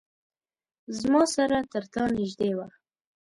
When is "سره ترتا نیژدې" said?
1.35-2.51